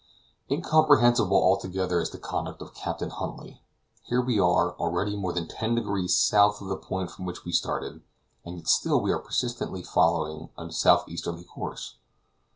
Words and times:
Incomprehensible 0.49 1.37
altogether 1.37 2.01
is 2.01 2.09
the 2.09 2.17
conduct 2.17 2.59
of 2.63 2.73
Captain 2.73 3.11
Huntly. 3.11 3.61
Here 4.01 4.19
we 4.19 4.39
are, 4.39 4.71
already 4.79 5.15
more 5.15 5.31
than 5.31 5.47
ten 5.47 5.75
degrees 5.75 6.15
south 6.15 6.59
of 6.59 6.69
the 6.69 6.75
point 6.75 7.11
from 7.11 7.25
which 7.25 7.45
we 7.45 7.51
started, 7.51 8.01
and 8.43 8.57
yet 8.57 8.67
still 8.67 8.99
we 8.99 9.11
are 9.11 9.19
persistently 9.19 9.83
following 9.83 10.49
a 10.57 10.71
southeasterly 10.71 11.43
course! 11.43 11.97